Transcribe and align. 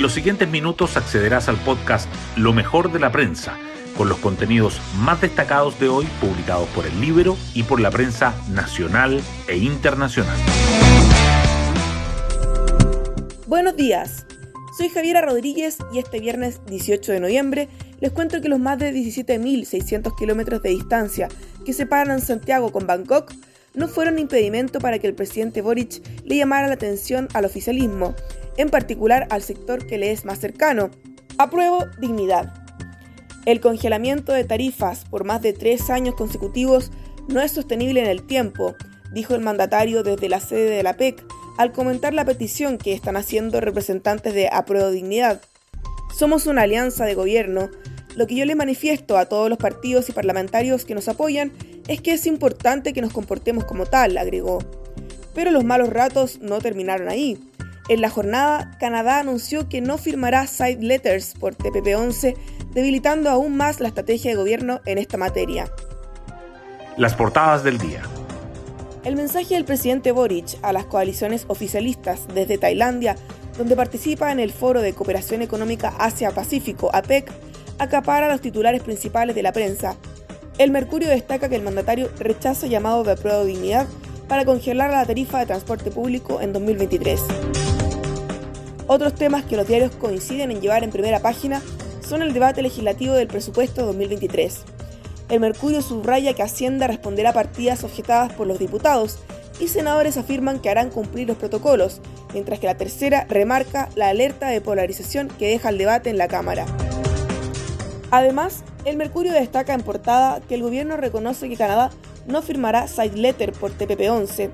En 0.00 0.04
los 0.04 0.14
siguientes 0.14 0.48
minutos 0.48 0.96
accederás 0.96 1.50
al 1.50 1.58
podcast 1.58 2.08
Lo 2.34 2.54
mejor 2.54 2.90
de 2.90 2.98
la 2.98 3.12
prensa, 3.12 3.58
con 3.98 4.08
los 4.08 4.16
contenidos 4.16 4.80
más 4.96 5.20
destacados 5.20 5.78
de 5.78 5.90
hoy 5.90 6.06
publicados 6.22 6.66
por 6.70 6.86
el 6.86 6.98
libro 7.02 7.36
y 7.52 7.64
por 7.64 7.80
la 7.80 7.90
prensa 7.90 8.34
nacional 8.48 9.20
e 9.46 9.58
internacional. 9.58 10.38
Buenos 13.46 13.76
días, 13.76 14.24
soy 14.78 14.88
Javiera 14.88 15.20
Rodríguez 15.20 15.76
y 15.92 15.98
este 15.98 16.18
viernes 16.18 16.62
18 16.64 17.12
de 17.12 17.20
noviembre 17.20 17.68
les 18.00 18.10
cuento 18.10 18.40
que 18.40 18.48
los 18.48 18.58
más 18.58 18.78
de 18.78 18.94
17.600 18.94 20.16
kilómetros 20.16 20.62
de 20.62 20.70
distancia 20.70 21.28
que 21.66 21.74
separan 21.74 22.22
Santiago 22.22 22.72
con 22.72 22.86
Bangkok 22.86 23.34
no 23.74 23.86
fueron 23.86 24.18
impedimento 24.18 24.80
para 24.80 24.98
que 24.98 25.08
el 25.08 25.14
presidente 25.14 25.60
Boric 25.60 26.02
le 26.24 26.36
llamara 26.36 26.68
la 26.68 26.74
atención 26.74 27.28
al 27.34 27.44
oficialismo, 27.44 28.14
en 28.60 28.68
particular 28.68 29.26
al 29.30 29.42
sector 29.42 29.86
que 29.86 29.98
le 29.98 30.12
es 30.12 30.24
más 30.24 30.38
cercano. 30.38 30.90
Apruebo 31.38 31.86
dignidad. 31.98 32.52
El 33.46 33.60
congelamiento 33.60 34.32
de 34.32 34.44
tarifas 34.44 35.04
por 35.06 35.24
más 35.24 35.40
de 35.40 35.54
tres 35.54 35.88
años 35.88 36.14
consecutivos 36.14 36.90
no 37.28 37.40
es 37.40 37.52
sostenible 37.52 38.00
en 38.00 38.06
el 38.06 38.26
tiempo, 38.26 38.74
dijo 39.12 39.34
el 39.34 39.40
mandatario 39.40 40.02
desde 40.02 40.28
la 40.28 40.40
sede 40.40 40.70
de 40.70 40.82
la 40.82 40.96
PEC 40.96 41.24
al 41.56 41.72
comentar 41.72 42.12
la 42.12 42.24
petición 42.24 42.76
que 42.76 42.92
están 42.92 43.16
haciendo 43.16 43.60
representantes 43.60 44.34
de 44.34 44.48
Apruebo 44.48 44.90
Dignidad. 44.90 45.40
Somos 46.16 46.46
una 46.46 46.62
alianza 46.62 47.06
de 47.06 47.14
gobierno. 47.14 47.70
Lo 48.16 48.26
que 48.26 48.34
yo 48.34 48.44
le 48.44 48.56
manifiesto 48.56 49.16
a 49.16 49.26
todos 49.26 49.48
los 49.48 49.58
partidos 49.58 50.08
y 50.08 50.12
parlamentarios 50.12 50.84
que 50.84 50.94
nos 50.94 51.08
apoyan 51.08 51.52
es 51.88 52.00
que 52.02 52.12
es 52.12 52.26
importante 52.26 52.92
que 52.92 53.00
nos 53.00 53.12
comportemos 53.12 53.64
como 53.64 53.86
tal, 53.86 54.18
agregó. 54.18 54.58
Pero 55.34 55.50
los 55.50 55.64
malos 55.64 55.88
ratos 55.88 56.40
no 56.40 56.58
terminaron 56.58 57.08
ahí. 57.08 57.38
En 57.90 58.00
la 58.00 58.08
jornada, 58.08 58.70
Canadá 58.78 59.18
anunció 59.18 59.68
que 59.68 59.80
no 59.80 59.98
firmará 59.98 60.46
side 60.46 60.78
letters 60.80 61.34
por 61.34 61.56
TPP-11, 61.56 62.36
debilitando 62.72 63.28
aún 63.30 63.56
más 63.56 63.80
la 63.80 63.88
estrategia 63.88 64.30
de 64.30 64.36
gobierno 64.36 64.80
en 64.86 64.96
esta 64.98 65.16
materia. 65.16 65.68
Las 66.96 67.14
portadas 67.14 67.64
del 67.64 67.78
día. 67.78 68.02
El 69.02 69.16
mensaje 69.16 69.54
del 69.56 69.64
presidente 69.64 70.12
Boric 70.12 70.56
a 70.62 70.72
las 70.72 70.84
coaliciones 70.84 71.46
oficialistas 71.48 72.28
desde 72.32 72.58
Tailandia, 72.58 73.16
donde 73.58 73.74
participa 73.74 74.30
en 74.30 74.38
el 74.38 74.52
Foro 74.52 74.82
de 74.82 74.92
Cooperación 74.92 75.42
Económica 75.42 75.92
Asia-Pacífico, 75.98 76.90
APEC, 76.94 77.28
acapara 77.80 78.28
los 78.28 78.40
titulares 78.40 78.84
principales 78.84 79.34
de 79.34 79.42
la 79.42 79.52
prensa. 79.52 79.96
El 80.58 80.70
Mercurio 80.70 81.08
destaca 81.08 81.48
que 81.48 81.56
el 81.56 81.62
mandatario 81.62 82.08
rechaza 82.20 82.68
llamado 82.68 83.02
de 83.02 83.16
prueba 83.16 83.40
de 83.40 83.46
dignidad 83.46 83.88
para 84.28 84.44
congelar 84.44 84.90
la 84.90 85.04
tarifa 85.04 85.40
de 85.40 85.46
transporte 85.46 85.90
público 85.90 86.40
en 86.40 86.52
2023. 86.52 87.20
Otros 88.92 89.14
temas 89.14 89.44
que 89.44 89.56
los 89.56 89.68
diarios 89.68 89.92
coinciden 89.92 90.50
en 90.50 90.60
llevar 90.60 90.82
en 90.82 90.90
primera 90.90 91.20
página 91.20 91.62
son 92.06 92.22
el 92.22 92.32
debate 92.32 92.60
legislativo 92.60 93.14
del 93.14 93.28
presupuesto 93.28 93.86
2023 93.86 94.64
el 95.30 95.38
Mercurio 95.38 95.80
subraya 95.80 96.34
que 96.34 96.42
Hacienda 96.42 96.88
responderá 96.88 97.30
a 97.30 97.34
partidas 97.34 97.84
objetadas 97.84 98.32
por 98.32 98.48
los 98.48 98.58
diputados 98.58 99.18
y 99.60 99.68
senadores 99.68 100.16
afirman 100.16 100.58
que 100.58 100.70
harán 100.70 100.90
cumplir 100.90 101.28
los 101.28 101.36
protocolos, 101.36 102.00
mientras 102.32 102.58
que 102.58 102.66
la 102.66 102.76
tercera 102.76 103.26
remarca 103.28 103.88
la 103.94 104.08
alerta 104.08 104.48
de 104.48 104.60
polarización 104.60 105.28
que 105.28 105.48
deja 105.48 105.68
el 105.68 105.78
debate 105.78 106.10
en 106.10 106.18
la 106.18 106.26
Cámara. 106.26 106.66
Además, 108.10 108.64
el 108.84 108.96
Mercurio 108.96 109.32
destaca 109.32 109.72
en 109.72 109.82
portada 109.82 110.40
que 110.40 110.56
el 110.56 110.62
gobierno 110.62 110.96
reconoce 110.96 111.48
que 111.48 111.56
Canadá 111.56 111.90
no 112.26 112.42
firmará 112.42 112.88
side 112.88 113.16
letter 113.16 113.52
por 113.52 113.70
TPP-11. 113.70 114.50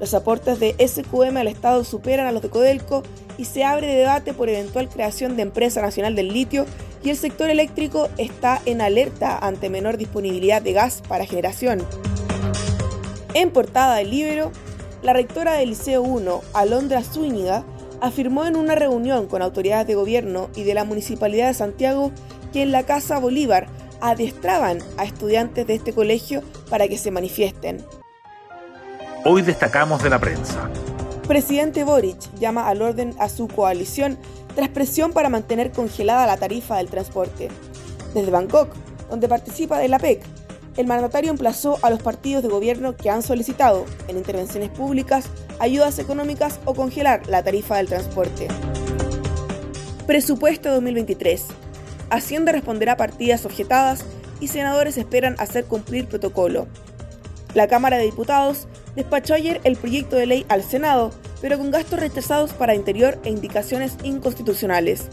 Los 0.00 0.14
aportes 0.14 0.58
de 0.58 0.74
SQM 0.78 1.36
al 1.36 1.46
Estado 1.46 1.84
superan 1.84 2.26
a 2.26 2.32
los 2.32 2.40
de 2.40 2.48
Codelco 2.48 3.02
y 3.36 3.44
se 3.44 3.64
abre 3.64 3.86
debate 3.86 4.32
por 4.32 4.48
eventual 4.48 4.88
creación 4.88 5.36
de 5.36 5.42
empresa 5.42 5.82
nacional 5.82 6.16
del 6.16 6.32
litio 6.32 6.64
y 7.04 7.10
el 7.10 7.16
sector 7.18 7.50
eléctrico 7.50 8.08
está 8.16 8.62
en 8.64 8.80
alerta 8.80 9.38
ante 9.38 9.68
menor 9.68 9.98
disponibilidad 9.98 10.62
de 10.62 10.72
gas 10.72 11.02
para 11.06 11.26
generación. 11.26 11.86
En 13.34 13.50
portada 13.50 13.96
del 13.96 14.10
Libro, 14.10 14.52
la 15.02 15.12
rectora 15.12 15.52
del 15.52 15.70
Liceo 15.70 16.02
1, 16.02 16.40
Alondra 16.54 17.02
Zúñiga, 17.02 17.64
afirmó 18.00 18.46
en 18.46 18.56
una 18.56 18.74
reunión 18.74 19.26
con 19.26 19.42
autoridades 19.42 19.86
de 19.86 19.94
gobierno 19.94 20.48
y 20.56 20.64
de 20.64 20.74
la 20.74 20.84
Municipalidad 20.84 21.48
de 21.48 21.54
Santiago 21.54 22.10
que 22.54 22.62
en 22.62 22.72
la 22.72 22.84
Casa 22.84 23.18
Bolívar 23.18 23.68
adiestraban 24.00 24.78
a 24.96 25.04
estudiantes 25.04 25.66
de 25.66 25.74
este 25.74 25.92
colegio 25.92 26.42
para 26.70 26.88
que 26.88 26.96
se 26.96 27.10
manifiesten. 27.10 27.84
Hoy 29.22 29.42
destacamos 29.42 30.02
de 30.02 30.08
la 30.08 30.18
prensa. 30.18 30.70
Presidente 31.28 31.84
Boric 31.84 32.16
llama 32.38 32.68
al 32.68 32.80
orden 32.80 33.14
a 33.18 33.28
su 33.28 33.48
coalición 33.48 34.16
tras 34.54 34.70
presión 34.70 35.12
para 35.12 35.28
mantener 35.28 35.72
congelada 35.72 36.26
la 36.26 36.38
tarifa 36.38 36.78
del 36.78 36.88
transporte. 36.88 37.48
Desde 38.14 38.30
Bangkok, 38.30 38.74
donde 39.10 39.28
participa 39.28 39.78
de 39.78 39.88
la 39.88 39.98
PEC, 39.98 40.22
el 40.78 40.86
mandatario 40.86 41.30
emplazó 41.30 41.78
a 41.82 41.90
los 41.90 42.02
partidos 42.02 42.42
de 42.42 42.48
gobierno 42.48 42.96
que 42.96 43.10
han 43.10 43.22
solicitado, 43.22 43.84
en 44.08 44.16
intervenciones 44.16 44.70
públicas, 44.70 45.26
ayudas 45.58 45.98
económicas 45.98 46.58
o 46.64 46.72
congelar 46.72 47.26
la 47.26 47.42
tarifa 47.42 47.76
del 47.76 47.88
transporte. 47.88 48.48
Presupuesto 50.06 50.70
2023. 50.70 51.44
Hacienda 52.08 52.52
responderá 52.52 52.96
partidas 52.96 53.44
objetadas 53.44 54.02
y 54.40 54.48
senadores 54.48 54.96
esperan 54.96 55.36
hacer 55.38 55.66
cumplir 55.66 56.08
protocolo. 56.08 56.68
La 57.52 57.68
Cámara 57.68 57.98
de 57.98 58.04
Diputados 58.04 58.66
despachó 58.96 59.34
ayer 59.34 59.60
el 59.64 59.76
proyecto 59.76 60.16
de 60.16 60.26
ley 60.26 60.46
al 60.48 60.62
Senado 60.62 61.12
pero 61.40 61.58
con 61.58 61.70
gastos 61.70 62.00
rechazados 62.00 62.52
para 62.52 62.74
interior 62.74 63.18
e 63.24 63.30
indicaciones 63.30 63.96
inconstitucionales. 64.02 65.08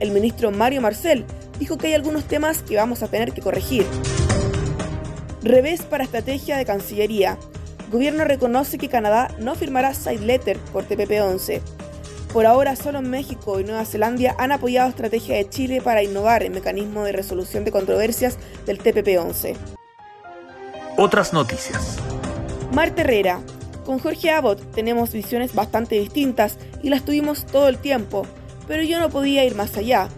El 0.00 0.10
ministro 0.10 0.50
Mario 0.50 0.80
Marcel 0.80 1.24
dijo 1.58 1.78
que 1.78 1.88
hay 1.88 1.94
algunos 1.94 2.24
temas 2.24 2.62
que 2.62 2.76
vamos 2.76 3.02
a 3.02 3.08
tener 3.08 3.32
que 3.32 3.42
corregir. 3.42 3.86
Revés 5.42 5.82
para 5.82 6.04
estrategia 6.04 6.56
de 6.56 6.64
Cancillería. 6.64 7.38
Gobierno 7.90 8.24
reconoce 8.24 8.78
que 8.78 8.88
Canadá 8.88 9.34
no 9.38 9.54
firmará 9.54 9.94
side 9.94 10.24
letter 10.24 10.58
por 10.72 10.86
TPP-11. 10.86 11.60
Por 12.32 12.46
ahora, 12.46 12.76
solo 12.76 13.02
México 13.02 13.58
y 13.58 13.64
Nueva 13.64 13.84
Zelanda 13.84 14.36
han 14.38 14.52
apoyado 14.52 14.88
estrategia 14.88 15.36
de 15.36 15.48
Chile 15.48 15.80
para 15.80 16.02
innovar 16.02 16.44
el 16.44 16.52
mecanismo 16.52 17.04
de 17.04 17.12
resolución 17.12 17.64
de 17.64 17.72
controversias 17.72 18.38
del 18.66 18.80
TPP-11. 18.80 19.56
Otras 20.96 21.32
noticias. 21.32 21.98
Marta 22.72 23.02
Herrera, 23.02 23.40
con 23.84 23.98
Jorge 23.98 24.30
Abbott 24.30 24.60
tenemos 24.72 25.12
visiones 25.12 25.54
bastante 25.54 25.98
distintas 25.98 26.56
y 26.82 26.88
las 26.88 27.04
tuvimos 27.04 27.44
todo 27.44 27.68
el 27.68 27.78
tiempo, 27.78 28.24
pero 28.68 28.84
yo 28.84 29.00
no 29.00 29.10
podía 29.10 29.44
ir 29.44 29.56
más 29.56 29.76
allá. 29.76 30.08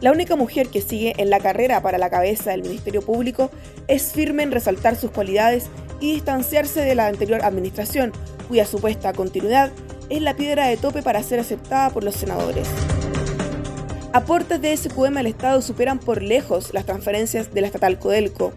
La 0.00 0.10
única 0.10 0.34
mujer 0.34 0.68
que 0.68 0.82
sigue 0.82 1.14
en 1.16 1.30
la 1.30 1.38
carrera 1.38 1.80
para 1.80 1.98
la 1.98 2.10
cabeza 2.10 2.50
del 2.50 2.62
Ministerio 2.62 3.02
Público 3.02 3.50
es 3.86 4.12
firme 4.12 4.42
en 4.42 4.50
resaltar 4.50 4.96
sus 4.96 5.12
cualidades 5.12 5.68
y 6.00 6.12
distanciarse 6.12 6.80
de 6.80 6.96
la 6.96 7.06
anterior 7.06 7.42
administración, 7.44 8.12
cuya 8.48 8.66
supuesta 8.66 9.12
continuidad 9.12 9.70
es 10.10 10.20
la 10.20 10.34
piedra 10.34 10.66
de 10.66 10.76
tope 10.76 11.02
para 11.02 11.22
ser 11.22 11.38
aceptada 11.38 11.90
por 11.90 12.02
los 12.02 12.16
senadores. 12.16 12.68
Aportes 14.12 14.60
de 14.60 14.76
SQM 14.76 15.18
al 15.18 15.26
Estado 15.26 15.62
superan 15.62 15.98
por 15.98 16.20
lejos 16.20 16.74
las 16.74 16.84
transferencias 16.84 17.54
de 17.54 17.60
la 17.60 17.68
estatal 17.68 17.98
Codelco. 17.98 18.52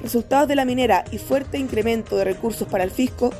Resultados 0.00 0.48
de 0.48 0.54
la 0.54 0.64
minera 0.64 1.04
y 1.10 1.18
fuerte 1.18 1.58
incremento 1.58 2.16
de 2.16 2.24
recursos 2.24 2.68
para 2.68 2.84
el 2.84 2.90
fisco 2.90 3.32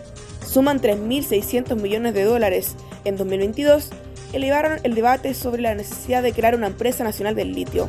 suman 0.45 0.81
3.600 0.81 1.81
millones 1.81 2.15
de 2.15 2.25
dólares 2.25 2.75
en 3.05 3.17
2022, 3.17 3.91
elevaron 4.33 4.81
el 4.83 4.95
debate 4.95 5.35
sobre 5.35 5.63
la 5.63 5.75
necesidad 5.75 6.23
de 6.23 6.33
crear 6.33 6.55
una 6.55 6.67
empresa 6.67 7.05
nacional 7.05 7.35
del 7.35 7.53
litio. 7.53 7.89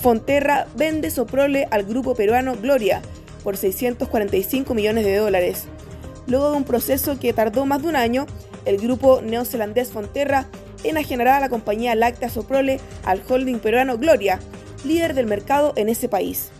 Fonterra 0.00 0.66
vende 0.76 1.10
Soprole 1.10 1.68
al 1.70 1.84
grupo 1.84 2.14
peruano 2.14 2.56
Gloria 2.56 3.02
por 3.44 3.56
645 3.56 4.72
millones 4.74 5.04
de 5.04 5.16
dólares. 5.16 5.66
Luego 6.26 6.50
de 6.50 6.56
un 6.56 6.64
proceso 6.64 7.18
que 7.18 7.32
tardó 7.32 7.66
más 7.66 7.82
de 7.82 7.88
un 7.88 7.96
año, 7.96 8.26
el 8.64 8.78
grupo 8.78 9.20
neozelandés 9.20 9.90
Fonterra 9.90 10.46
enajenará 10.84 11.38
la 11.40 11.48
compañía 11.48 11.94
láctea 11.94 12.30
Soprole 12.30 12.80
al 13.04 13.22
holding 13.28 13.58
peruano 13.58 13.98
Gloria, 13.98 14.40
líder 14.84 15.14
del 15.14 15.26
mercado 15.26 15.74
en 15.76 15.88
ese 15.90 16.08
país. 16.08 16.50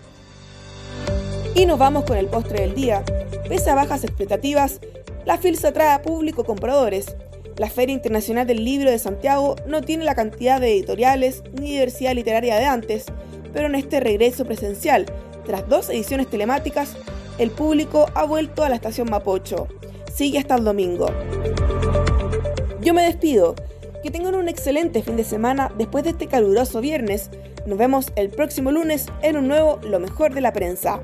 Y 1.55 1.67
nos 1.67 1.79
vamos 1.79 2.05
con 2.05 2.17
el 2.17 2.27
postre 2.27 2.61
del 2.61 2.75
día. 2.75 3.05
Pese 3.49 3.71
a 3.71 3.75
bajas 3.75 4.05
expectativas, 4.05 4.81
la 5.27 5.37
FILS 5.37 5.65
atrae 5.65 5.93
a 5.93 6.03
público 6.03 6.45
compradores. 6.45 7.17
La 7.57 7.69
Feria 7.69 7.95
Internacional 7.95 8.47
del 8.47 8.65
Libro 8.65 8.91
de 8.91 8.99
Santiago 8.99 9.57
no 9.67 9.83
tiene 9.83 10.05
la 10.05 10.15
cantidad 10.15 10.61
de 10.61 10.73
editoriales 10.73 11.43
ni 11.53 11.73
diversidad 11.73 12.15
literaria 12.15 12.57
de 12.57 12.65
antes, 12.65 13.07
pero 13.53 13.67
en 13.67 13.75
este 13.75 14.01
regreso 14.01 14.45
presencial, 14.45 15.07
tras 15.45 15.69
dos 15.69 15.91
ediciones 15.91 16.29
telemáticas, 16.31 16.97
el 17.39 17.51
público 17.51 18.07
ha 18.15 18.25
vuelto 18.25 18.63
a 18.63 18.69
la 18.69 18.77
estación 18.77 19.11
Mapocho. 19.11 19.67
Sigue 20.15 20.39
hasta 20.39 20.55
el 20.55 20.65
domingo. 20.65 21.09
Yo 22.81 22.95
me 22.95 23.03
despido. 23.03 23.55
Que 24.03 24.11
tengan 24.11 24.35
un 24.35 24.49
excelente 24.49 25.03
fin 25.03 25.17
de 25.17 25.25
semana 25.25 25.71
después 25.77 26.05
de 26.05 26.11
este 26.11 26.27
caluroso 26.27 26.81
viernes. 26.81 27.29
Nos 27.67 27.77
vemos 27.77 28.13
el 28.17 28.31
próximo 28.31 28.71
lunes 28.71 29.07
en 29.21 29.37
un 29.37 29.49
nuevo 29.49 29.79
Lo 29.83 30.01
mejor 30.01 30.33
de 30.33 30.41
la 30.41 30.55
prensa. 30.55 31.03